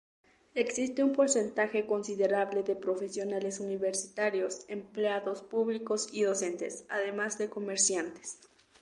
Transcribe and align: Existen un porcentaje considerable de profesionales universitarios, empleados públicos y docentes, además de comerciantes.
Existen 0.55 1.05
un 1.09 1.13
porcentaje 1.13 1.85
considerable 1.85 2.63
de 2.63 2.75
profesionales 2.75 3.59
universitarios, 3.59 4.65
empleados 4.67 5.43
públicos 5.43 6.07
y 6.11 6.23
docentes, 6.23 6.85
además 6.89 7.37
de 7.37 7.51
comerciantes. 7.51 8.39